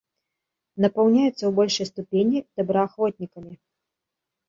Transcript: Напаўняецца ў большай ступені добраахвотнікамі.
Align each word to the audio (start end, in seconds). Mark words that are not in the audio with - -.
Напаўняецца 0.85 1.35
ў 1.45 1.51
большай 1.61 1.91
ступені 1.91 2.37
добраахвотнікамі. 2.57 3.55